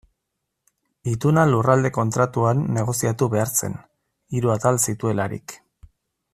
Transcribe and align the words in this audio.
Ituna 1.11 1.43
Lurralde 1.49 1.91
Kontratuan 1.97 2.65
negoziatu 2.79 3.29
behar 3.35 3.55
zen, 3.61 3.79
hiru 4.39 4.55
atal 4.57 4.85
zituelarik. 4.91 5.59